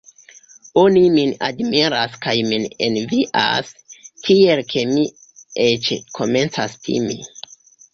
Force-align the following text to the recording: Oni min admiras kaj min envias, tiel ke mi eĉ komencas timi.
Oni 0.83 1.03
min 1.15 1.33
admiras 1.47 2.15
kaj 2.23 2.33
min 2.49 2.67
envias, 2.89 3.71
tiel 4.25 4.67
ke 4.75 4.89
mi 4.97 5.09
eĉ 5.71 5.95
komencas 6.21 6.83
timi. 6.87 7.25